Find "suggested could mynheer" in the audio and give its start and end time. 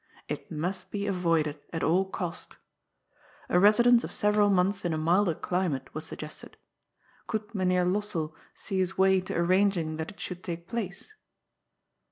6.07-7.85